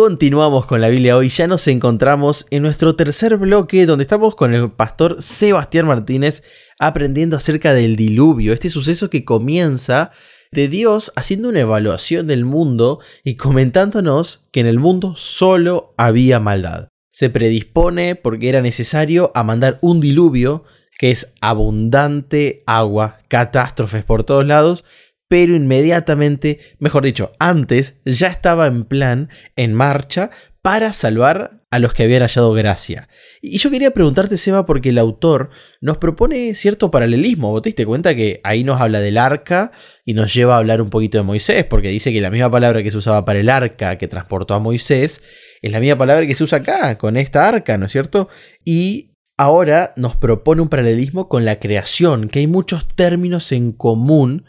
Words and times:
continuamos 0.00 0.64
con 0.64 0.80
la 0.80 0.88
Biblia 0.88 1.14
hoy. 1.14 1.28
Ya 1.28 1.46
nos 1.46 1.68
encontramos 1.68 2.46
en 2.48 2.62
nuestro 2.62 2.96
tercer 2.96 3.36
bloque 3.36 3.84
donde 3.84 4.04
estamos 4.04 4.34
con 4.34 4.54
el 4.54 4.70
pastor 4.70 5.22
Sebastián 5.22 5.86
Martínez 5.86 6.42
aprendiendo 6.78 7.36
acerca 7.36 7.74
del 7.74 7.96
diluvio, 7.96 8.54
este 8.54 8.70
suceso 8.70 9.10
que 9.10 9.26
comienza 9.26 10.10
de 10.52 10.68
Dios 10.68 11.12
haciendo 11.16 11.50
una 11.50 11.60
evaluación 11.60 12.26
del 12.26 12.46
mundo 12.46 13.00
y 13.24 13.34
comentándonos 13.34 14.40
que 14.52 14.60
en 14.60 14.66
el 14.68 14.78
mundo 14.78 15.16
solo 15.16 15.92
había 15.98 16.40
maldad. 16.40 16.88
Se 17.12 17.28
predispone 17.28 18.16
porque 18.16 18.48
era 18.48 18.62
necesario 18.62 19.30
a 19.34 19.44
mandar 19.44 19.78
un 19.82 20.00
diluvio 20.00 20.64
que 20.98 21.10
es 21.10 21.34
abundante 21.42 22.62
agua, 22.66 23.18
catástrofes 23.28 24.04
por 24.04 24.24
todos 24.24 24.46
lados, 24.46 24.82
pero 25.30 25.54
inmediatamente, 25.54 26.58
mejor 26.80 27.04
dicho, 27.04 27.30
antes 27.38 28.00
ya 28.04 28.26
estaba 28.26 28.66
en 28.66 28.82
plan, 28.82 29.28
en 29.54 29.74
marcha, 29.74 30.30
para 30.60 30.92
salvar 30.92 31.62
a 31.70 31.78
los 31.78 31.94
que 31.94 32.02
habían 32.02 32.22
hallado 32.22 32.52
gracia. 32.52 33.08
Y 33.40 33.58
yo 33.58 33.70
quería 33.70 33.92
preguntarte, 33.92 34.36
Seba, 34.36 34.66
porque 34.66 34.88
el 34.88 34.98
autor 34.98 35.50
nos 35.80 35.98
propone 35.98 36.56
cierto 36.56 36.90
paralelismo. 36.90 37.52
¿Vos 37.52 37.62
te 37.62 37.68
diste 37.68 37.86
cuenta 37.86 38.16
que 38.16 38.40
ahí 38.42 38.64
nos 38.64 38.80
habla 38.80 38.98
del 38.98 39.18
arca 39.18 39.70
y 40.04 40.14
nos 40.14 40.34
lleva 40.34 40.56
a 40.56 40.58
hablar 40.58 40.82
un 40.82 40.90
poquito 40.90 41.18
de 41.18 41.22
Moisés? 41.22 41.64
Porque 41.64 41.90
dice 41.90 42.12
que 42.12 42.20
la 42.20 42.30
misma 42.30 42.50
palabra 42.50 42.82
que 42.82 42.90
se 42.90 42.96
usaba 42.96 43.24
para 43.24 43.38
el 43.38 43.50
arca 43.50 43.98
que 43.98 44.08
transportó 44.08 44.54
a 44.54 44.58
Moisés 44.58 45.22
es 45.62 45.70
la 45.70 45.78
misma 45.78 45.96
palabra 45.96 46.26
que 46.26 46.34
se 46.34 46.42
usa 46.42 46.58
acá, 46.58 46.98
con 46.98 47.16
esta 47.16 47.46
arca, 47.46 47.78
¿no 47.78 47.86
es 47.86 47.92
cierto? 47.92 48.28
Y 48.64 49.14
ahora 49.36 49.92
nos 49.94 50.16
propone 50.16 50.60
un 50.60 50.68
paralelismo 50.68 51.28
con 51.28 51.44
la 51.44 51.60
creación, 51.60 52.28
que 52.28 52.40
hay 52.40 52.48
muchos 52.48 52.88
términos 52.96 53.52
en 53.52 53.70
común 53.70 54.44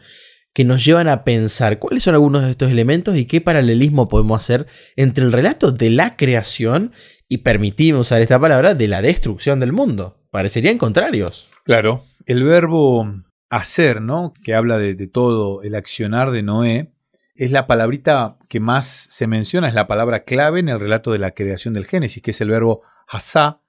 que 0.54 0.66
nos 0.66 0.84
llevan 0.84 1.08
a 1.08 1.24
pensar 1.24 1.80
cuáles 1.80 2.04
son 2.04 2.14
algunos 2.14 2.44
de 2.44 2.52
estos 2.52 2.72
elementos 2.72 3.16
y 3.16 3.26
qué 3.26 3.42
paralelismo 3.42 4.08
podemos 4.08 4.44
hacer 4.44 4.68
entre 4.96 5.24
el 5.24 5.32
relato 5.32 5.72
de 5.72 5.90
la 5.90 6.18
creación 6.18 6.92
y, 7.28 7.40
permitimos 7.40 8.08
usar 8.08 8.22
esta 8.22 8.40
palabra, 8.40 8.76
de 8.76 8.90
la 8.90 9.02
destrucción 9.02 9.62
del 9.62 9.72
mundo. 9.72 10.18
Parecerían 10.32 10.78
contrarios. 10.78 11.52
Claro, 11.64 12.04
el 12.26 12.44
verbo 12.44 13.08
hacer, 13.50 14.02
¿no? 14.02 14.34
Que 14.44 14.54
habla 14.54 14.78
de, 14.78 15.08
todo 15.08 15.62
el 15.62 15.76
accionar 15.76 16.32
de 16.32 16.44
Noé, 16.44 16.94
es 17.36 17.52
la 17.52 17.68
palabrita 17.68 18.38
que 18.50 18.60
más 18.60 18.86
se 18.86 19.28
menciona, 19.28 19.70
es 19.70 19.74
la 19.74 19.88
palabra 19.88 20.26
clave 20.26 20.60
en 20.60 20.70
el 20.70 20.80
relato 20.80 21.12
de 21.12 21.20
la 21.20 21.32
creación 21.32 21.74
del 21.74 21.86
Génesis, 21.86 22.22
que 22.22 22.32
es 22.32 22.42
el 22.42 22.50
verbo 22.50 22.82
hasá. 23.08 23.62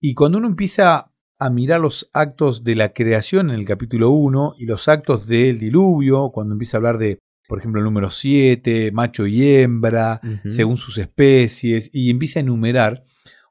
Y 0.00 0.14
cuando 0.14 0.38
uno 0.38 0.48
empieza 0.48 1.09
a 1.40 1.48
mirar 1.48 1.80
los 1.80 2.10
actos 2.12 2.64
de 2.64 2.76
la 2.76 2.92
creación 2.92 3.48
en 3.48 3.56
el 3.58 3.64
capítulo 3.64 4.10
1 4.10 4.54
y 4.58 4.66
los 4.66 4.88
actos 4.88 5.26
del 5.26 5.58
diluvio, 5.58 6.30
cuando 6.32 6.52
empieza 6.52 6.76
a 6.76 6.78
hablar 6.78 6.98
de, 6.98 7.18
por 7.48 7.58
ejemplo, 7.58 7.80
el 7.80 7.86
número 7.86 8.10
7, 8.10 8.92
macho 8.92 9.26
y 9.26 9.56
hembra, 9.56 10.20
según 10.44 10.76
sus 10.76 10.98
especies, 10.98 11.90
y 11.94 12.10
empieza 12.10 12.40
a 12.40 12.42
enumerar, 12.42 13.04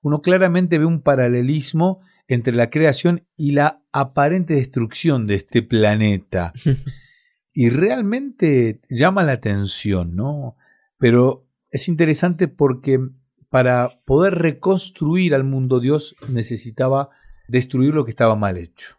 uno 0.03 0.21
claramente 0.21 0.77
ve 0.77 0.85
un 0.85 1.01
paralelismo 1.01 2.01
entre 2.27 2.53
la 2.53 2.69
creación 2.69 3.25
y 3.35 3.53
la 3.53 3.81
aparente 3.91 4.53
destrucción 4.53 5.25
de 5.25 5.35
este 5.35 5.63
planeta. 5.63 6.53
y 7.53 7.69
realmente 7.71 8.79
llama 8.87 9.23
la 9.23 9.31
atención, 9.31 10.15
¿no? 10.15 10.57
Pero 10.99 11.47
es 11.71 11.87
interesante 11.87 12.47
porque 12.47 12.99
para 13.49 13.89
poder 14.05 14.35
reconstruir 14.35 15.33
al 15.33 15.43
mundo 15.43 15.79
Dios 15.79 16.15
necesitaba 16.27 17.09
destruir 17.49 17.93
lo 17.93 18.05
que 18.05 18.11
estaba 18.11 18.35
mal 18.35 18.57
hecho. 18.57 18.95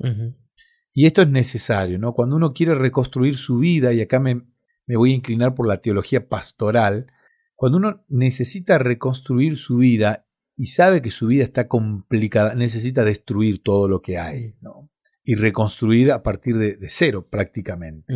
Y 0.92 1.06
esto 1.06 1.22
es 1.22 1.28
necesario, 1.28 1.98
¿no? 1.98 2.12
Cuando 2.12 2.36
uno 2.36 2.52
quiere 2.52 2.74
reconstruir 2.74 3.36
su 3.36 3.58
vida, 3.58 3.92
y 3.92 4.00
acá 4.00 4.18
me, 4.18 4.42
me 4.86 4.96
voy 4.96 5.12
a 5.12 5.16
inclinar 5.16 5.54
por 5.54 5.66
la 5.66 5.80
teología 5.80 6.28
pastoral, 6.28 7.06
cuando 7.54 7.78
uno 7.78 8.04
necesita 8.08 8.78
reconstruir 8.78 9.56
su 9.56 9.76
vida 9.76 10.26
y 10.56 10.66
sabe 10.66 11.00
que 11.00 11.10
su 11.10 11.26
vida 11.26 11.44
está 11.44 11.68
complicada, 11.68 12.54
necesita 12.54 13.04
destruir 13.04 13.62
todo 13.62 13.88
lo 13.88 14.02
que 14.02 14.18
hay, 14.18 14.56
¿no? 14.60 14.90
Y 15.22 15.34
reconstruir 15.34 16.10
a 16.10 16.22
partir 16.22 16.58
de, 16.58 16.78
cero 16.88 17.26
prácticamente. 17.30 18.12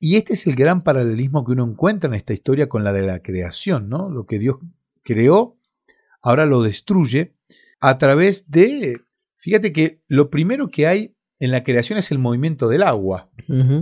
Y 0.00 0.16
este 0.16 0.32
es 0.32 0.46
el 0.46 0.56
gran 0.56 0.82
paralelismo 0.82 1.44
que 1.44 1.52
uno 1.52 1.64
encuentra 1.64 2.08
en 2.08 2.14
esta 2.14 2.32
historia 2.32 2.68
con 2.68 2.82
la 2.82 2.92
de 2.92 3.02
la 3.02 3.20
creación, 3.20 3.88
¿no? 3.88 4.10
Lo 4.10 4.26
que 4.26 4.38
Dios 4.38 4.56
creó, 5.02 5.58
ahora 6.20 6.44
lo 6.44 6.62
destruye 6.62 7.36
a 7.80 7.98
través 7.98 8.50
de 8.50 9.00
Fíjate 9.42 9.72
que 9.72 10.00
lo 10.06 10.30
primero 10.30 10.68
que 10.68 10.86
hay 10.86 11.16
en 11.40 11.50
la 11.50 11.64
creación 11.64 11.98
es 11.98 12.12
el 12.12 12.20
movimiento 12.20 12.68
del 12.68 12.84
agua. 12.84 13.32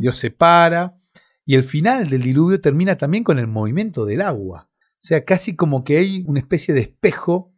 Dios 0.01 0.17
se 0.17 0.31
para 0.31 0.99
y 1.45 1.55
el 1.55 1.65
final 1.65 2.09
del 2.09 2.23
diluvio 2.23 2.63
termina 2.63 2.97
también 2.97 3.25
con 3.25 3.39
el 3.39 3.47
movimiento 3.47 4.07
del 4.07 4.23
agua. 4.23 4.71
O 4.73 5.03
sea, 5.03 5.23
casi 5.27 5.57
como 5.57 5.85
que 5.85 5.99
hay 5.99 6.25
una 6.27 6.41
especie 6.41 6.73
de 6.73 6.81
espejo 6.81 7.55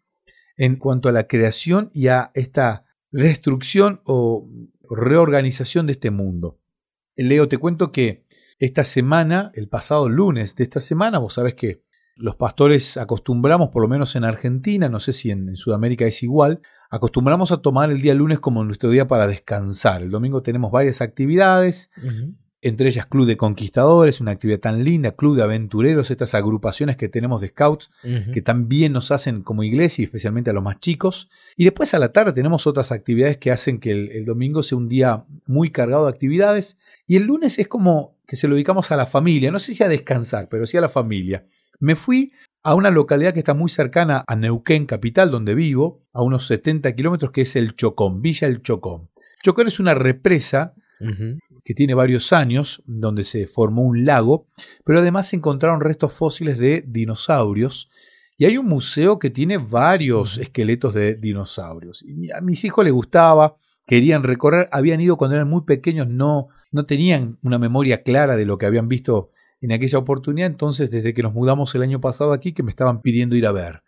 en 0.57 0.77
cuanto 0.77 1.09
a 1.09 1.13
la 1.13 1.29
creación 1.29 1.91
y 1.95 2.09
a 2.09 2.33
esta 2.35 2.87
destrucción 3.13 4.01
o 4.05 4.51
reorganización 4.91 5.87
de 5.87 5.93
este 5.93 6.11
mundo. 6.11 6.59
Leo, 7.15 7.49
te 7.49 7.59
cuento 7.59 7.93
que 7.93 8.27
esta 8.59 8.83
semana, 8.83 9.53
el 9.55 9.69
pasado 9.69 10.09
lunes 10.09 10.57
de 10.57 10.65
esta 10.65 10.81
semana, 10.81 11.19
vos 11.19 11.35
sabés 11.35 11.55
que 11.55 11.85
los 12.17 12.35
pastores 12.37 12.97
acostumbramos, 12.97 13.71
por 13.71 13.83
lo 13.83 13.89
menos 13.89 14.17
en 14.17 14.25
Argentina, 14.25 14.89
no 14.89 15.01
sé 15.01 15.13
si 15.13 15.31
en, 15.31 15.57
Sudamérica 15.57 16.05
es 16.07 16.23
igual, 16.23 16.61
acostumbramos 16.93 17.51
a 17.53 17.57
tomar 17.57 17.91
el 17.91 18.03
día 18.03 18.13
lunes 18.13 18.39
como 18.39 18.63
nuestro 18.65 18.91
día 18.91 19.07
para 19.09 19.27
descansar. 19.27 20.03
El 20.03 20.11
domingo 20.11 20.43
tenemos 20.43 20.71
varias 20.71 21.01
actividades, 21.01 21.91
entre 22.61 22.89
ellas 22.89 23.07
Club 23.07 23.27
de 23.27 23.39
Conquistadores, 23.39 24.21
una 24.21 24.33
actividad 24.33 24.61
tan 24.61 24.85
linda, 24.85 25.13
Club 25.13 25.37
de 25.37 25.43
Aventureros, 25.43 26.11
estas 26.11 26.35
agrupaciones 26.35 26.99
que 26.99 27.09
tenemos 27.09 27.41
de 27.41 27.49
scouts 27.49 27.91
que 28.35 28.43
también 28.43 28.93
nos 28.93 29.11
hacen 29.11 29.43
como 29.43 29.63
iglesia, 29.63 30.05
especialmente 30.05 30.51
a 30.51 30.53
los 30.53 30.63
más 30.63 30.81
chicos. 30.81 31.31
Y 31.57 31.65
después 31.65 31.95
a 31.95 31.99
la 31.99 32.13
tarde 32.13 32.35
tenemos 32.35 32.67
otras 32.67 32.93
actividades 32.93 33.39
que 33.39 33.51
hacen 33.51 33.81
que 33.81 33.91
el, 33.91 34.11
el 34.11 34.27
domingo 34.27 34.63
sea 34.63 34.77
un 34.77 34.91
día 34.91 35.25
muy 35.47 35.73
cargado 35.73 36.05
de 36.05 36.11
actividades. 36.11 36.79
Y 37.07 37.17
el 37.17 37.23
lunes 37.23 37.59
es 37.59 37.69
como 37.69 38.19
que 38.27 38.37
se 38.37 38.49
lo 38.49 38.55
dedicamos 38.55 38.93
a 38.93 38.97
la 38.97 39.07
familia, 39.07 39.51
no 39.51 39.59
sé 39.59 39.73
si 39.73 39.83
a 39.83 39.89
descansar, 39.89 40.51
pero 40.51 40.67
sí 40.67 40.77
a 40.77 40.83
la 40.83 40.91
familia. 40.91 41.47
Me 41.81 41.97
fui 41.97 42.33
a 42.63 42.75
una 42.75 42.91
localidad 42.91 43.33
que 43.33 43.41
está 43.41 43.55
muy 43.55 43.71
cercana 43.71 44.25
a 44.27 44.37
Neuquén, 44.37 44.87
capital, 44.87 45.31
donde 45.31 45.55
vivo, 45.55 46.03
a 46.13 46.23
unos 46.23 46.47
70 46.47 46.95
kilómetros, 46.95 47.33
que 47.33 47.43
es 47.43 47.57
el 47.57 47.75
Chocón, 47.75 48.23
Villa 48.23 48.47
El 48.47 48.63
Chocón. 48.63 49.11
Chocón 49.43 49.67
es 49.67 49.81
una 49.81 49.95
represa 49.95 50.75
que 51.65 51.75
tiene 51.75 51.95
varios 51.95 52.33
años, 52.33 52.81
donde 52.87 53.25
se 53.25 53.49
formó 53.49 53.83
un 53.83 54.05
lago, 54.05 54.47
pero 54.85 55.01
además 55.01 55.29
se 55.29 55.37
encontraron 55.37 55.81
restos 55.81 56.13
fósiles 56.13 56.59
de 56.59 56.85
dinosaurios. 56.87 57.91
Y 58.39 58.45
hay 58.45 58.57
un 58.57 58.67
museo 58.67 59.19
que 59.19 59.31
tiene 59.31 59.59
varios 59.59 60.39
esqueletos 60.39 60.95
de 60.95 61.17
dinosaurios. 61.17 62.03
Y 62.03 62.31
a 62.31 62.41
mis 62.41 62.65
hijos 62.65 62.85
les 62.85 62.93
gustaba, 62.93 63.57
querían 63.85 64.23
recorrer, 64.23 64.69
habían 64.71 65.01
ido 65.01 65.17
cuando 65.17 65.35
eran 65.35 65.49
muy 65.49 65.63
pequeños, 65.63 66.07
no, 66.07 66.49
no 66.71 66.87
tenían 66.87 67.39
una 67.43 67.59
memoria 67.59 68.05
clara 68.05 68.37
de 68.37 68.47
lo 68.47 68.59
que 68.59 68.67
habían 68.67 68.87
visto 68.87 69.31
en 69.63 69.73
aquella 69.73 69.99
oportunidad, 69.99 70.49
entonces 70.49 70.91
desde 70.91 71.15
que 71.15 71.23
nos 71.23 71.33
mudamos 71.33 71.75
el 71.75 71.83
año 71.83 72.01
pasado 72.01 72.33
aquí, 72.33 72.53
que 72.53 72.63
me 72.63 72.71
estaban 72.71 73.01
pidiendo 73.01 73.37
ir 73.37 73.47
a 73.47 73.53
ver. 73.53 73.83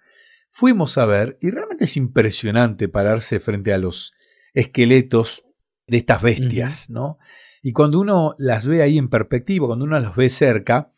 Fuimos 0.48 0.96
a 0.98 1.06
ver 1.06 1.36
y 1.40 1.50
realmente 1.50 1.84
es 1.84 1.96
impresionante 1.96 2.88
pararse 2.88 3.40
frente 3.40 3.72
a 3.72 3.78
los 3.78 4.14
esqueletos 4.52 5.44
de 5.86 5.96
estas 5.96 6.22
bestias, 6.22 6.90
¿no? 6.90 7.18
Y 7.62 7.72
cuando 7.72 7.98
uno 7.98 8.34
las 8.38 8.66
ve 8.66 8.82
ahí 8.82 8.98
en 8.98 9.08
perspectiva, 9.08 9.66
cuando 9.66 9.84
uno 9.84 9.98
las 9.98 10.14
ve 10.14 10.30
cerca, 10.30 10.92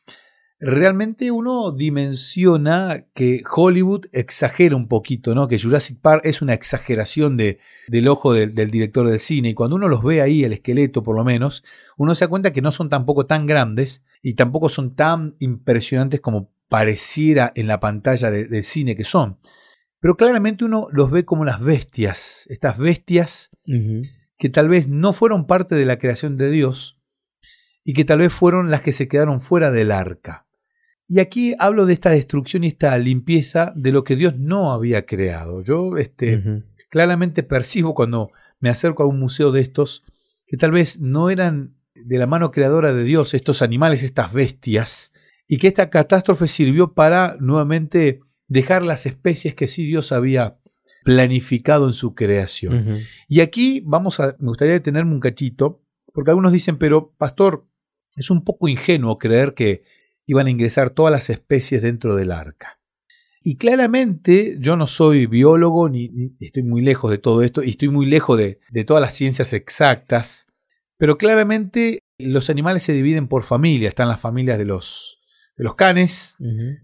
realmente 0.58 1.30
uno 1.30 1.72
dimensiona 1.72 3.04
que 3.14 3.42
Hollywood 3.54 4.06
exagera 4.12 4.76
un 4.76 4.88
poquito, 4.88 5.34
¿no? 5.34 5.48
Que 5.48 5.58
Jurassic 5.58 6.00
Park 6.00 6.22
es 6.24 6.40
una 6.42 6.54
exageración 6.54 7.36
de, 7.36 7.58
del 7.88 8.08
ojo 8.08 8.32
del 8.32 8.70
director 8.70 9.06
del 9.06 9.18
cine. 9.18 9.50
Y 9.50 9.54
cuando 9.54 9.76
uno 9.76 9.88
los 9.88 10.02
ve 10.02 10.22
ahí, 10.22 10.44
el 10.44 10.54
esqueleto 10.54 11.02
por 11.02 11.16
lo 11.16 11.24
menos, 11.24 11.64
uno 11.96 12.14
se 12.14 12.24
da 12.24 12.28
cuenta 12.28 12.52
que 12.52 12.62
no 12.62 12.72
son 12.72 12.88
tampoco 12.88 13.26
tan 13.26 13.46
grandes 13.46 14.04
y 14.22 14.34
tampoco 14.34 14.68
son 14.68 14.94
tan 14.94 15.36
impresionantes 15.38 16.20
como 16.20 16.50
pareciera 16.68 17.52
en 17.54 17.66
la 17.66 17.80
pantalla 17.80 18.30
del 18.30 18.62
cine 18.62 18.96
que 18.96 19.04
son. 19.04 19.38
Pero 20.00 20.16
claramente 20.16 20.64
uno 20.64 20.88
los 20.90 21.10
ve 21.10 21.24
como 21.24 21.44
las 21.44 21.60
bestias, 21.60 22.46
estas 22.48 22.78
bestias 22.78 23.50
que 24.38 24.48
tal 24.48 24.68
vez 24.68 24.88
no 24.88 25.12
fueron 25.12 25.46
parte 25.46 25.74
de 25.74 25.86
la 25.86 25.98
creación 25.98 26.36
de 26.36 26.50
Dios 26.50 27.00
y 27.84 27.94
que 27.94 28.04
tal 28.04 28.18
vez 28.18 28.32
fueron 28.32 28.70
las 28.70 28.82
que 28.82 28.92
se 28.92 29.08
quedaron 29.08 29.40
fuera 29.40 29.70
del 29.70 29.92
arca. 29.92 30.45
Y 31.08 31.20
aquí 31.20 31.54
hablo 31.58 31.86
de 31.86 31.92
esta 31.92 32.10
destrucción 32.10 32.64
y 32.64 32.68
esta 32.68 32.96
limpieza 32.98 33.72
de 33.76 33.92
lo 33.92 34.02
que 34.02 34.16
Dios 34.16 34.38
no 34.38 34.72
había 34.72 35.06
creado. 35.06 35.62
Yo 35.62 35.96
este, 35.98 36.64
claramente 36.90 37.42
percibo 37.42 37.94
cuando 37.94 38.30
me 38.58 38.70
acerco 38.70 39.02
a 39.02 39.06
un 39.06 39.20
museo 39.20 39.52
de 39.52 39.60
estos 39.60 40.04
que 40.46 40.56
tal 40.56 40.72
vez 40.72 41.00
no 41.00 41.30
eran 41.30 41.76
de 41.94 42.18
la 42.18 42.26
mano 42.26 42.50
creadora 42.50 42.92
de 42.92 43.04
Dios 43.04 43.34
estos 43.34 43.62
animales, 43.62 44.02
estas 44.02 44.32
bestias, 44.32 45.12
y 45.48 45.58
que 45.58 45.68
esta 45.68 45.90
catástrofe 45.90 46.48
sirvió 46.48 46.92
para 46.92 47.36
nuevamente 47.40 48.20
dejar 48.48 48.82
las 48.82 49.06
especies 49.06 49.54
que 49.54 49.68
sí 49.68 49.84
Dios 49.84 50.12
había 50.12 50.58
planificado 51.04 51.86
en 51.86 51.92
su 51.92 52.14
creación. 52.14 53.00
Y 53.28 53.40
aquí 53.40 53.80
vamos 53.84 54.18
a, 54.18 54.36
me 54.40 54.48
gustaría 54.48 54.74
detenerme 54.74 55.14
un 55.14 55.20
cachito, 55.20 55.82
porque 56.12 56.30
algunos 56.30 56.52
dicen, 56.52 56.78
pero 56.78 57.12
pastor, 57.16 57.66
es 58.16 58.30
un 58.30 58.42
poco 58.44 58.68
ingenuo 58.68 59.18
creer 59.18 59.54
que 59.54 59.84
iban 60.26 60.48
a 60.48 60.50
ingresar 60.50 60.90
todas 60.90 61.12
las 61.12 61.30
especies 61.30 61.82
dentro 61.82 62.16
del 62.16 62.32
arca. 62.32 62.80
Y 63.40 63.56
claramente 63.56 64.56
yo 64.58 64.76
no 64.76 64.88
soy 64.88 65.26
biólogo, 65.26 65.88
ni, 65.88 66.10
estoy 66.40 66.64
muy 66.64 66.82
lejos 66.82 67.12
de 67.12 67.18
todo 67.18 67.42
esto, 67.42 67.62
y 67.62 67.70
estoy 67.70 67.88
muy 67.88 68.04
lejos 68.04 68.36
de, 68.36 68.58
todas 68.84 69.00
las 69.00 69.14
ciencias 69.14 69.52
exactas, 69.52 70.48
pero 70.98 71.16
claramente 71.16 72.00
los 72.18 72.50
animales 72.50 72.82
se 72.82 72.92
dividen 72.92 73.28
por 73.28 73.44
familias. 73.44 73.90
Están 73.90 74.08
las 74.08 74.20
familias 74.20 74.58
de 74.58 74.64
los, 74.64 75.20
de 75.56 75.62
los 75.62 75.76
canes, 75.76 76.36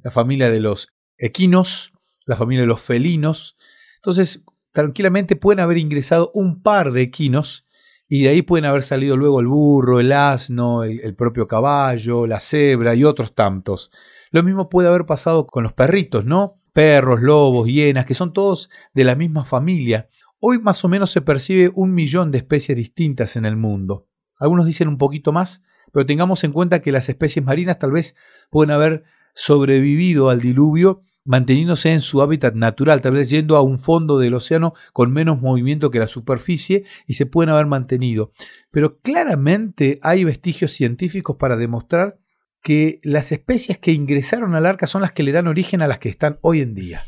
la 0.05 0.13
familia 0.13 0.51
de 0.51 0.61
los 0.61 0.89
equinos, 1.19 1.93
la 2.27 2.37
familia 2.37 2.61
de 2.61 2.69
los 2.69 2.81
felinos. 2.81 3.57
Entonces, 3.97 4.45
tranquilamente 4.73 5.35
pueden 5.35 5.61
haber 5.61 5.79
ingresado 5.79 6.31
un 6.33 6.63
par 6.63 6.93
de 6.93 7.03
equinos 7.03 7.67
y 8.15 8.25
de 8.25 8.29
ahí 8.29 8.43
pueden 8.43 8.67
haber 8.67 8.83
salido 8.83 9.17
luego 9.17 9.41
el 9.41 9.47
burro, 9.47 9.99
el 9.99 10.13
asno, 10.13 10.85
el, 10.85 11.15
propio 11.15 11.49
caballo, 11.49 12.27
la 12.27 12.41
cebra 12.41 12.95
y 12.95 13.05
otros 13.05 13.35
tantos. 13.35 13.91
Lo 14.31 14.43
mismo 14.43 14.69
puede 14.69 14.87
haber 14.91 15.07
pasado 15.07 15.47
con 15.47 15.63
los 15.63 15.73
perritos, 15.73 16.27
¿no? 16.27 16.61
Perros, 16.75 17.23
lobos, 17.23 17.69
hienas, 17.69 18.05
que 18.05 18.13
son 18.13 18.35
todos 18.35 18.69
de 18.93 19.05
la 19.05 19.15
misma 19.15 19.47
familia. 19.47 20.11
Hoy 20.41 20.59
más 20.59 20.85
o 20.85 20.91
menos 20.91 21.11
se 21.11 21.23
percibe 21.23 21.73
un 21.75 21.95
millón 21.95 22.31
de 22.31 22.37
especies 22.37 22.77
distintas 22.77 23.37
en 23.37 23.47
el 23.47 23.57
mundo. 23.57 24.09
Algunos 24.39 24.67
dicen 24.67 24.89
un 24.89 24.99
poquito 24.99 25.33
más, 25.33 25.63
pero 25.91 26.05
tengamos 26.05 26.45
en 26.45 26.53
cuenta 26.53 26.83
que 26.83 26.93
las 26.93 27.09
especies 27.09 27.43
marinas 27.43 27.79
tal 27.79 27.93
vez 27.93 28.15
pueden 28.51 28.73
haber 28.73 29.05
sobrevivido 29.33 30.29
al 30.29 30.43
diluvio 30.43 31.01
manteniéndose 31.25 31.93
en 31.93 32.01
su 32.01 32.23
hábitat 32.23 32.55
natural, 32.55 33.01
tal 33.01 33.15
vez 33.15 33.31
yendo 33.31 33.57
a 33.57 33.63
un 33.63 33.79
fondo 33.79 34.19
del 34.19 34.35
océano 34.35 34.75
con 34.93 35.13
menos 35.13 35.41
movimiento 35.41 35.91
que 35.91 35.99
la 35.99 36.07
superficie 36.07 36.85
y 37.07 37.15
se 37.15 37.27
pueden 37.27 37.51
haber 37.51 37.67
mantenido. 37.67 38.33
Pero 38.71 38.97
claramente 38.97 39.99
hay 40.03 40.25
vestigios 40.25 40.73
científicos 40.73 41.37
para 41.37 41.57
demostrar 41.57 42.19
que 42.63 43.01
las 43.03 43.33
especies 43.33 43.79
que 43.79 43.93
ingresaron 43.93 44.55
al 44.55 44.67
arca 44.67 44.87
son 44.87 45.03
las 45.03 45.13
que 45.13 45.23
le 45.23 45.33
dan 45.33 45.49
origen 45.49 45.83
a 45.83 45.89
las 45.89 45.99
que 45.99 46.09
están 46.09 46.39
hoy 46.43 46.61
en 46.61 46.75
día. 46.75 47.03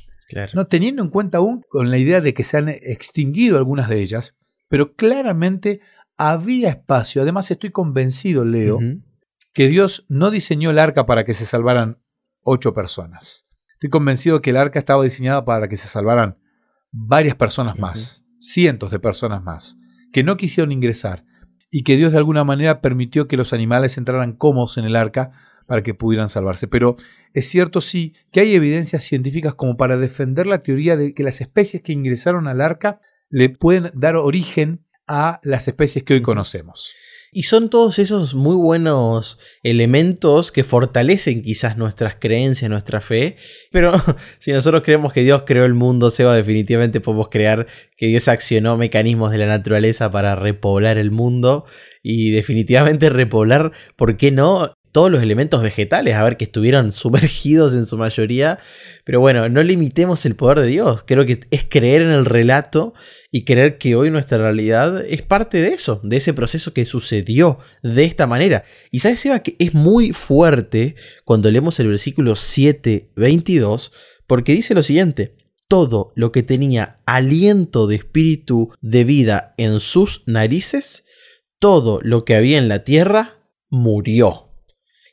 No 0.52 0.66
teniendo 0.66 1.02
en 1.02 1.10
cuenta 1.10 1.38
aún 1.38 1.62
con 1.68 1.90
la 1.90 1.98
idea 1.98 2.20
de 2.20 2.34
que 2.34 2.44
se 2.44 2.56
han 2.56 2.68
extinguido 2.68 3.56
algunas 3.56 3.88
de 3.88 4.00
ellas, 4.00 4.36
pero 4.68 4.94
claramente 4.94 5.80
había 6.16 6.70
espacio. 6.70 7.22
Además 7.22 7.50
estoy 7.50 7.70
convencido, 7.70 8.44
Leo, 8.44 8.78
que 9.52 9.68
Dios 9.68 10.06
no 10.08 10.30
diseñó 10.30 10.70
el 10.70 10.78
arca 10.78 11.06
para 11.06 11.24
que 11.24 11.34
se 11.34 11.46
salvaran 11.46 11.98
ocho 12.42 12.74
personas. 12.74 13.46
Estoy 13.84 13.98
convencido 13.98 14.40
que 14.40 14.48
el 14.48 14.56
arca 14.56 14.78
estaba 14.78 15.04
diseñada 15.04 15.44
para 15.44 15.68
que 15.68 15.76
se 15.76 15.88
salvaran 15.88 16.38
varias 16.90 17.34
personas 17.34 17.78
más, 17.78 18.24
cientos 18.40 18.90
de 18.90 18.98
personas 18.98 19.42
más, 19.42 19.76
que 20.10 20.22
no 20.22 20.38
quisieron 20.38 20.72
ingresar 20.72 21.26
y 21.70 21.82
que 21.82 21.98
Dios 21.98 22.12
de 22.12 22.16
alguna 22.16 22.44
manera 22.44 22.80
permitió 22.80 23.28
que 23.28 23.36
los 23.36 23.52
animales 23.52 23.98
entraran 23.98 24.32
cómodos 24.32 24.78
en 24.78 24.86
el 24.86 24.96
arca 24.96 25.32
para 25.66 25.82
que 25.82 25.92
pudieran 25.92 26.30
salvarse. 26.30 26.66
Pero 26.66 26.96
es 27.34 27.46
cierto 27.46 27.82
sí 27.82 28.14
que 28.32 28.40
hay 28.40 28.54
evidencias 28.54 29.04
científicas 29.04 29.54
como 29.54 29.76
para 29.76 29.98
defender 29.98 30.46
la 30.46 30.62
teoría 30.62 30.96
de 30.96 31.12
que 31.12 31.22
las 31.22 31.42
especies 31.42 31.82
que 31.82 31.92
ingresaron 31.92 32.48
al 32.48 32.62
arca 32.62 33.02
le 33.28 33.50
pueden 33.50 33.90
dar 33.92 34.16
origen 34.16 34.86
a 35.06 35.40
las 35.42 35.68
especies 35.68 36.06
que 36.06 36.14
hoy 36.14 36.22
conocemos. 36.22 36.94
Y 37.36 37.42
son 37.42 37.68
todos 37.68 37.98
esos 37.98 38.36
muy 38.36 38.54
buenos 38.54 39.40
elementos 39.64 40.52
que 40.52 40.62
fortalecen 40.62 41.42
quizás 41.42 41.76
nuestras 41.76 42.14
creencias, 42.14 42.70
nuestra 42.70 43.00
fe. 43.00 43.34
Pero 43.72 43.92
si 44.38 44.52
nosotros 44.52 44.82
creemos 44.84 45.12
que 45.12 45.24
Dios 45.24 45.42
creó 45.44 45.64
el 45.64 45.74
mundo, 45.74 46.12
Seba, 46.12 46.36
definitivamente 46.36 47.00
podemos 47.00 47.30
crear 47.30 47.66
que 47.96 48.06
Dios 48.06 48.28
accionó 48.28 48.76
mecanismos 48.76 49.32
de 49.32 49.38
la 49.38 49.46
naturaleza 49.46 50.12
para 50.12 50.36
repoblar 50.36 50.96
el 50.96 51.10
mundo. 51.10 51.64
Y 52.04 52.30
definitivamente 52.30 53.10
repoblar, 53.10 53.72
¿por 53.96 54.16
qué 54.16 54.30
no? 54.30 54.72
Todos 54.94 55.10
los 55.10 55.24
elementos 55.24 55.60
vegetales, 55.60 56.14
a 56.14 56.22
ver 56.22 56.36
que 56.36 56.44
estuvieron 56.44 56.92
sumergidos 56.92 57.74
en 57.74 57.84
su 57.84 57.98
mayoría. 57.98 58.60
Pero 59.02 59.18
bueno, 59.18 59.48
no 59.48 59.60
limitemos 59.64 60.24
el 60.24 60.36
poder 60.36 60.60
de 60.60 60.68
Dios. 60.68 61.02
Creo 61.04 61.26
que 61.26 61.40
es 61.50 61.66
creer 61.68 62.02
en 62.02 62.12
el 62.12 62.24
relato 62.24 62.94
y 63.32 63.44
creer 63.44 63.76
que 63.76 63.96
hoy 63.96 64.12
nuestra 64.12 64.38
realidad 64.38 65.04
es 65.04 65.22
parte 65.22 65.60
de 65.60 65.70
eso, 65.70 66.00
de 66.04 66.18
ese 66.18 66.32
proceso 66.32 66.72
que 66.72 66.84
sucedió 66.84 67.58
de 67.82 68.04
esta 68.04 68.28
manera. 68.28 68.62
Y 68.92 69.00
sabes, 69.00 69.18
Seba, 69.18 69.40
que 69.40 69.56
es 69.58 69.74
muy 69.74 70.12
fuerte 70.12 70.94
cuando 71.24 71.50
leemos 71.50 71.80
el 71.80 71.88
versículo 71.88 72.36
7, 72.36 73.10
22, 73.16 73.90
porque 74.28 74.52
dice 74.52 74.74
lo 74.74 74.84
siguiente. 74.84 75.34
Todo 75.66 76.12
lo 76.14 76.30
que 76.30 76.44
tenía 76.44 77.00
aliento 77.04 77.88
de 77.88 77.96
espíritu 77.96 78.72
de 78.80 79.02
vida 79.02 79.54
en 79.56 79.80
sus 79.80 80.22
narices, 80.26 81.04
todo 81.58 81.98
lo 82.00 82.24
que 82.24 82.36
había 82.36 82.58
en 82.58 82.68
la 82.68 82.84
tierra, 82.84 83.40
murió. 83.70 84.43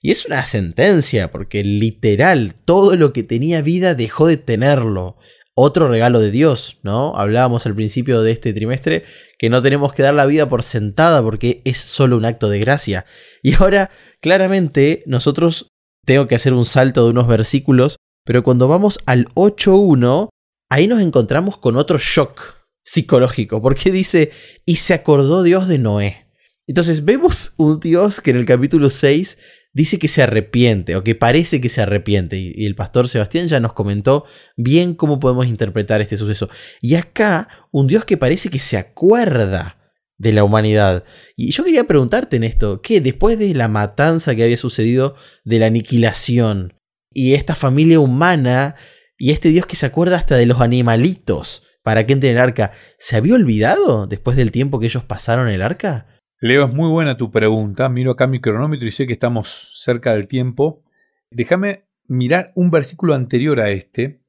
Y 0.01 0.09
es 0.09 0.25
una 0.25 0.45
sentencia, 0.45 1.31
porque 1.31 1.63
literal, 1.63 2.55
todo 2.65 2.95
lo 2.97 3.13
que 3.13 3.21
tenía 3.21 3.61
vida 3.61 3.93
dejó 3.93 4.25
de 4.27 4.37
tenerlo. 4.37 5.17
Otro 5.53 5.87
regalo 5.89 6.19
de 6.19 6.31
Dios, 6.31 6.79
¿no? 6.81 7.15
Hablábamos 7.15 7.65
al 7.67 7.75
principio 7.75 8.23
de 8.23 8.31
este 8.31 8.53
trimestre 8.53 9.03
que 9.37 9.49
no 9.49 9.61
tenemos 9.61 9.93
que 9.93 10.01
dar 10.01 10.13
la 10.15 10.25
vida 10.25 10.49
por 10.49 10.63
sentada 10.63 11.21
porque 11.21 11.61
es 11.65 11.77
solo 11.77 12.17
un 12.17 12.25
acto 12.25 12.49
de 12.49 12.59
gracia. 12.59 13.05
Y 13.43 13.53
ahora, 13.55 13.91
claramente, 14.21 15.03
nosotros 15.05 15.67
tengo 16.03 16.27
que 16.27 16.35
hacer 16.35 16.53
un 16.53 16.65
salto 16.65 17.03
de 17.03 17.11
unos 17.11 17.27
versículos, 17.27 17.97
pero 18.25 18.43
cuando 18.43 18.67
vamos 18.67 18.99
al 19.05 19.27
8.1, 19.35 20.29
ahí 20.69 20.87
nos 20.87 21.01
encontramos 21.01 21.57
con 21.57 21.75
otro 21.75 21.99
shock 21.99 22.55
psicológico, 22.83 23.61
porque 23.61 23.91
dice, 23.91 24.31
y 24.65 24.77
se 24.77 24.95
acordó 24.95 25.43
Dios 25.43 25.67
de 25.67 25.77
Noé. 25.77 26.27
Entonces 26.65 27.03
vemos 27.03 27.53
un 27.57 27.79
Dios 27.79 28.21
que 28.21 28.31
en 28.31 28.37
el 28.37 28.45
capítulo 28.45 28.89
6 28.89 29.37
dice 29.73 29.99
que 29.99 30.07
se 30.07 30.23
arrepiente 30.23 30.95
o 30.95 31.03
que 31.03 31.15
parece 31.15 31.61
que 31.61 31.69
se 31.69 31.81
arrepiente. 31.81 32.37
Y, 32.37 32.65
el 32.65 32.75
pastor 32.75 33.07
Sebastián 33.09 33.47
ya 33.47 33.59
nos 33.59 33.73
comentó 33.73 34.25
bien 34.57 34.93
cómo 34.93 35.19
podemos 35.19 35.47
interpretar 35.47 36.01
este 36.01 36.17
suceso. 36.17 36.49
Y 36.81 36.95
acá 36.95 37.47
un 37.71 37.87
Dios 37.87 38.05
que 38.05 38.17
parece 38.17 38.49
que 38.49 38.59
se 38.59 38.77
acuerda 38.77 39.77
de 40.17 40.33
la 40.33 40.43
humanidad. 40.43 41.03
Y 41.35 41.51
yo 41.51 41.63
quería 41.63 41.85
preguntarte 41.85 42.35
en 42.35 42.43
esto, 42.43 42.81
¿qué 42.81 43.01
después 43.01 43.39
de 43.39 43.55
la 43.55 43.67
matanza 43.67 44.35
que 44.35 44.43
había 44.43 44.57
sucedido, 44.57 45.15
de 45.43 45.59
la 45.59 45.65
aniquilación, 45.65 46.75
y 47.11 47.33
esta 47.33 47.55
familia 47.55 47.99
humana, 47.99 48.75
y 49.17 49.31
este 49.31 49.49
Dios 49.49 49.65
que 49.65 49.75
se 49.75 49.87
acuerda 49.87 50.17
hasta 50.17 50.35
de 50.35 50.45
los 50.45 50.61
animalitos, 50.61 51.63
para 51.83 52.05
que 52.05 52.13
entren 52.13 52.33
en 52.33 52.37
el 52.37 52.43
arca, 52.43 52.71
¿se 52.99 53.15
había 53.15 53.33
olvidado 53.33 54.05
después 54.05 54.37
del 54.37 54.51
tiempo 54.51 54.79
que 54.79 54.85
ellos 54.85 55.03
pasaron 55.03 55.47
en 55.47 55.55
el 55.55 55.61
arca? 55.63 56.05
Leo, 56.43 56.65
es 56.65 56.73
muy 56.73 56.89
buena 56.89 57.17
tu 57.17 57.29
pregunta. 57.29 57.87
Miro 57.87 58.09
acá 58.09 58.25
mi 58.25 58.41
cronómetro 58.41 58.87
y 58.87 58.91
sé 58.91 59.05
que 59.05 59.13
estamos 59.13 59.73
cerca 59.75 60.13
del 60.13 60.27
tiempo. 60.27 60.81
Déjame 61.29 61.85
mirar 62.07 62.51
un 62.55 62.71
versículo 62.71 63.13
anterior 63.13 63.59
a 63.59 63.69
este, 63.69 64.23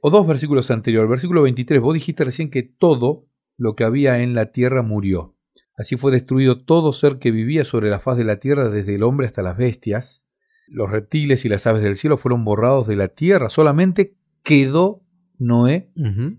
o 0.00 0.08
dos 0.08 0.26
versículos 0.26 0.70
anteriores. 0.70 1.10
Versículo 1.10 1.42
23, 1.42 1.82
vos 1.82 1.92
dijiste 1.92 2.24
recién 2.24 2.48
que 2.48 2.62
todo 2.62 3.26
lo 3.58 3.76
que 3.76 3.84
había 3.84 4.22
en 4.22 4.34
la 4.34 4.52
tierra 4.52 4.80
murió. 4.80 5.36
Así 5.76 5.96
fue 5.96 6.10
destruido 6.10 6.64
todo 6.64 6.94
ser 6.94 7.18
que 7.18 7.30
vivía 7.30 7.66
sobre 7.66 7.90
la 7.90 8.00
faz 8.00 8.16
de 8.16 8.24
la 8.24 8.36
tierra, 8.36 8.70
desde 8.70 8.94
el 8.94 9.02
hombre 9.02 9.26
hasta 9.26 9.42
las 9.42 9.58
bestias. 9.58 10.26
Los 10.66 10.90
reptiles 10.90 11.44
y 11.44 11.50
las 11.50 11.66
aves 11.66 11.82
del 11.82 11.96
cielo 11.96 12.16
fueron 12.16 12.42
borrados 12.42 12.88
de 12.88 12.96
la 12.96 13.08
tierra. 13.08 13.50
Solamente 13.50 14.16
quedó 14.42 15.02
Noé 15.40 15.90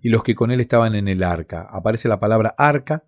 y 0.02 0.10
los 0.10 0.24
que 0.24 0.36
con 0.36 0.52
él 0.52 0.62
estaban 0.62 0.96
en 0.96 1.08
el 1.08 1.24
arca. 1.24 1.68
Aparece 1.70 2.08
la 2.08 2.20
palabra 2.20 2.56
arca, 2.58 3.04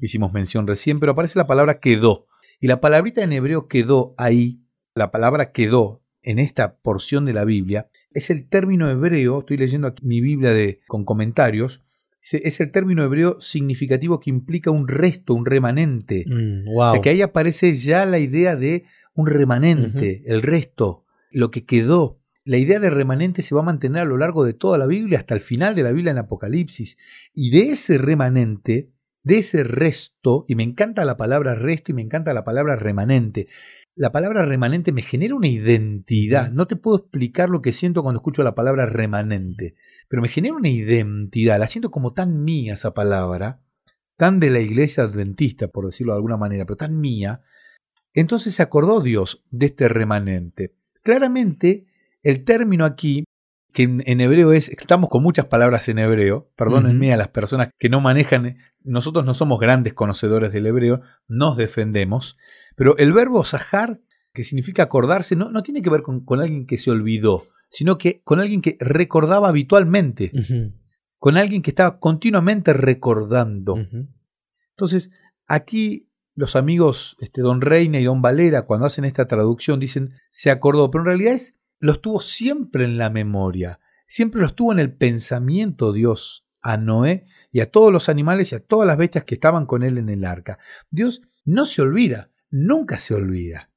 hicimos 0.00 0.32
mención 0.32 0.66
recién, 0.66 1.00
pero 1.00 1.12
aparece 1.12 1.38
la 1.38 1.46
palabra 1.46 1.80
quedó. 1.80 2.26
Y 2.60 2.66
la 2.66 2.80
palabrita 2.80 3.22
en 3.22 3.32
hebreo 3.32 3.66
quedó 3.68 4.14
ahí, 4.18 4.62
la 4.94 5.10
palabra 5.10 5.52
quedó 5.52 6.02
en 6.22 6.38
esta 6.38 6.76
porción 6.76 7.24
de 7.24 7.32
la 7.32 7.44
Biblia, 7.44 7.88
es 8.12 8.30
el 8.30 8.48
término 8.48 8.90
hebreo, 8.90 9.40
estoy 9.40 9.56
leyendo 9.56 9.86
aquí 9.86 10.04
mi 10.04 10.20
Biblia 10.20 10.52
de, 10.52 10.80
con 10.86 11.04
comentarios, 11.04 11.82
es 12.20 12.60
el 12.60 12.70
término 12.70 13.02
hebreo 13.04 13.40
significativo 13.40 14.20
que 14.20 14.30
implica 14.30 14.70
un 14.70 14.88
resto, 14.88 15.34
un 15.34 15.46
remanente. 15.46 16.24
Mm, 16.26 16.76
o 16.76 16.92
sea 16.92 17.00
que 17.00 17.10
ahí 17.10 17.22
aparece 17.22 17.74
ya 17.74 18.04
la 18.04 18.18
idea 18.18 18.56
de 18.56 18.84
un 19.14 19.26
remanente, 19.26 20.22
el 20.26 20.42
resto, 20.42 21.04
lo 21.30 21.50
que 21.50 21.64
quedó 21.64 22.20
la 22.48 22.56
idea 22.56 22.80
de 22.80 22.88
remanente 22.88 23.42
se 23.42 23.54
va 23.54 23.60
a 23.60 23.64
mantener 23.64 24.00
a 24.00 24.04
lo 24.06 24.16
largo 24.16 24.42
de 24.42 24.54
toda 24.54 24.78
la 24.78 24.86
Biblia, 24.86 25.18
hasta 25.18 25.34
el 25.34 25.40
final 25.40 25.74
de 25.74 25.82
la 25.82 25.92
Biblia 25.92 26.12
en 26.12 26.18
Apocalipsis. 26.18 26.96
Y 27.34 27.50
de 27.50 27.72
ese 27.72 27.98
remanente, 27.98 28.90
de 29.22 29.36
ese 29.36 29.64
resto, 29.64 30.46
y 30.48 30.54
me 30.54 30.62
encanta 30.62 31.04
la 31.04 31.18
palabra 31.18 31.54
resto 31.54 31.92
y 31.92 31.94
me 31.94 32.00
encanta 32.00 32.32
la 32.32 32.44
palabra 32.44 32.76
remanente, 32.76 33.48
la 33.94 34.12
palabra 34.12 34.46
remanente 34.46 34.92
me 34.92 35.02
genera 35.02 35.34
una 35.34 35.48
identidad. 35.48 36.50
No 36.50 36.66
te 36.66 36.76
puedo 36.76 36.96
explicar 36.96 37.50
lo 37.50 37.60
que 37.60 37.74
siento 37.74 38.02
cuando 38.02 38.20
escucho 38.20 38.42
la 38.42 38.54
palabra 38.54 38.86
remanente, 38.86 39.74
pero 40.08 40.22
me 40.22 40.30
genera 40.30 40.54
una 40.54 40.70
identidad. 40.70 41.58
La 41.58 41.66
siento 41.66 41.90
como 41.90 42.14
tan 42.14 42.44
mía 42.44 42.72
esa 42.72 42.94
palabra, 42.94 43.60
tan 44.16 44.40
de 44.40 44.48
la 44.48 44.60
iglesia 44.60 45.02
adventista, 45.02 45.68
por 45.68 45.84
decirlo 45.84 46.14
de 46.14 46.16
alguna 46.16 46.38
manera, 46.38 46.64
pero 46.64 46.78
tan 46.78 46.98
mía. 46.98 47.42
Entonces 48.14 48.54
se 48.54 48.62
acordó 48.62 49.02
Dios 49.02 49.44
de 49.50 49.66
este 49.66 49.86
remanente. 49.88 50.74
Claramente 51.02 51.88
el 52.22 52.44
término 52.44 52.84
aquí, 52.84 53.24
que 53.72 53.82
en, 53.82 54.20
hebreo 54.20 54.52
es, 54.52 54.68
estamos 54.70 55.10
con 55.10 55.22
muchas 55.22 55.46
palabras 55.46 55.88
en 55.88 55.98
hebreo, 55.98 56.50
perdónenme 56.56 57.12
a 57.12 57.16
las 57.16 57.28
personas 57.28 57.70
que 57.78 57.88
no 57.88 58.00
manejan, 58.00 58.56
nosotros 58.82 59.24
no 59.24 59.34
somos 59.34 59.60
grandes 59.60 59.94
conocedores 59.94 60.52
del 60.52 60.66
hebreo, 60.66 61.02
nos 61.28 61.56
defendemos, 61.56 62.36
pero 62.76 62.96
el 62.96 63.12
verbo 63.12 63.44
sahar, 63.44 64.00
que 64.32 64.42
significa 64.42 64.84
acordarse, 64.84 65.36
no, 65.36 65.50
no 65.50 65.62
tiene 65.62 65.82
que 65.82 65.90
ver 65.90 66.02
con, 66.02 66.24
alguien 66.40 66.66
que 66.66 66.78
se 66.78 66.90
olvidó, 66.90 67.48
sino 67.70 67.98
que 67.98 68.22
con 68.22 68.40
alguien 68.40 68.62
que 68.62 68.76
recordaba 68.80 69.48
habitualmente, 69.48 70.32
con 71.18 71.36
alguien 71.36 71.62
que 71.62 71.70
estaba 71.70 71.98
continuamente 71.98 72.72
recordando. 72.72 73.76
Entonces, 74.70 75.10
aquí 75.46 76.08
los 76.38 76.54
amigos 76.54 77.16
este, 77.18 77.42
Don 77.42 77.60
Reina 77.60 77.98
y 77.98 78.04
Don 78.04 78.22
Valera, 78.22 78.64
cuando 78.64 78.86
hacen 78.86 79.04
esta 79.04 79.26
traducción, 79.26 79.80
dicen 79.80 80.12
se 80.30 80.50
acordó, 80.50 80.88
pero 80.88 81.02
en 81.02 81.06
realidad 81.06 81.34
es, 81.34 81.58
lo 81.78 81.92
estuvo 81.92 82.20
siempre 82.20 82.84
en 82.84 82.98
la 82.98 83.10
memoria, 83.10 83.80
siempre 84.06 84.40
lo 84.40 84.46
estuvo 84.46 84.72
en 84.72 84.78
el 84.78 84.92
pensamiento 84.92 85.92
Dios 85.92 86.46
a 86.60 86.76
Noé 86.76 87.26
y 87.52 87.60
a 87.60 87.70
todos 87.70 87.92
los 87.92 88.08
animales 88.08 88.52
y 88.52 88.56
a 88.56 88.64
todas 88.64 88.86
las 88.86 88.96
bestias 88.96 89.24
que 89.24 89.34
estaban 89.34 89.66
con 89.66 89.82
él 89.82 89.98
en 89.98 90.08
el 90.08 90.24
arca. 90.24 90.58
Dios 90.90 91.22
no 91.44 91.66
se 91.66 91.82
olvida, 91.82 92.30
nunca 92.50 92.98
se 92.98 93.14
olvida. 93.14 93.70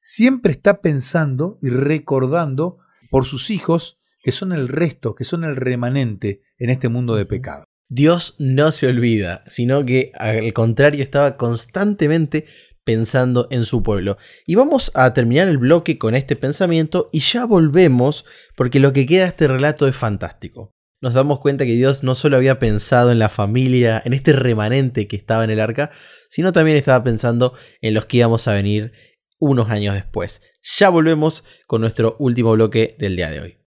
Siempre 0.00 0.52
está 0.52 0.80
pensando 0.80 1.58
y 1.60 1.68
recordando 1.68 2.78
por 3.10 3.24
sus 3.24 3.50
hijos 3.50 4.00
que 4.22 4.32
son 4.32 4.52
el 4.52 4.68
resto, 4.68 5.14
que 5.14 5.24
son 5.24 5.44
el 5.44 5.56
remanente 5.56 6.42
en 6.58 6.70
este 6.70 6.88
mundo 6.88 7.14
de 7.14 7.26
pecado. 7.26 7.64
Dios 7.88 8.36
no 8.38 8.72
se 8.72 8.86
olvida, 8.86 9.42
sino 9.46 9.84
que 9.84 10.12
al 10.14 10.52
contrario 10.52 11.02
estaba 11.02 11.36
constantemente 11.36 12.46
pensando 12.88 13.48
en 13.50 13.66
su 13.66 13.82
pueblo. 13.82 14.16
Y 14.46 14.54
vamos 14.54 14.90
a 14.94 15.12
terminar 15.12 15.46
el 15.48 15.58
bloque 15.58 15.98
con 15.98 16.14
este 16.14 16.36
pensamiento 16.36 17.10
y 17.12 17.20
ya 17.20 17.44
volvemos 17.44 18.24
porque 18.56 18.80
lo 18.80 18.94
que 18.94 19.04
queda 19.04 19.24
de 19.24 19.28
este 19.28 19.46
relato 19.46 19.86
es 19.86 19.94
fantástico 19.94 20.72
nos 21.00 21.14
damos 21.14 21.38
cuenta 21.38 21.64
que 21.64 21.74
Dios 21.74 22.02
no 22.02 22.14
solo 22.14 22.36
había 22.36 22.58
pensado 22.58 23.12
en 23.12 23.20
la 23.20 23.28
familia, 23.28 24.02
en 24.04 24.14
este 24.14 24.32
remanente 24.32 25.06
que 25.06 25.14
estaba 25.16 25.44
en 25.44 25.50
el 25.50 25.60
arca, 25.60 25.90
sino 26.28 26.52
también 26.52 26.76
estaba 26.76 27.04
pensando 27.04 27.54
en 27.82 27.94
los 27.94 28.06
que 28.06 28.16
íbamos 28.16 28.48
a 28.48 28.54
venir 28.54 28.92
unos 29.38 29.70
años 29.70 29.94
después. 29.94 30.42
Ya 30.78 30.88
volvemos 30.88 31.44
con 31.68 31.82
nuestro 31.82 32.16
último 32.18 32.52
bloque 32.52 32.96
del 32.98 33.14
día 33.14 33.30
de 33.30 33.40
hoy. 33.40 33.67